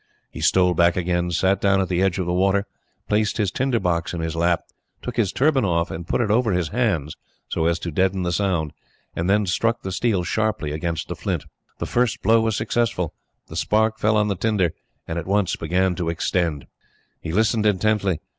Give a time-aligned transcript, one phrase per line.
[0.31, 2.65] He stole back again, sat down at the edge of the water,
[3.07, 4.63] placed his tinder box in his lap,
[5.03, 7.15] took his turban off and put it over his hands,
[7.47, 8.73] so as to deaden the sound,
[9.15, 11.45] and then struck the steel sharply against the flint.
[11.77, 13.13] The first blow was successful.
[13.45, 14.73] The spark fell on the tinder,
[15.07, 16.65] and at once began to extend.
[17.21, 18.21] He listened intently.